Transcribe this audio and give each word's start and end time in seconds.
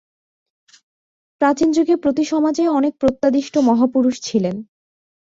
প্রাচীন 1.41 1.69
যুগে 1.71 1.95
প্রতি 1.95 2.23
সমাজেই 2.23 2.69
অনেক 2.69 2.93
প্রত্যাদিষ্ট 2.97 3.53
মহাপুরুষ 3.59 4.15
ছিলেন। 4.21 4.55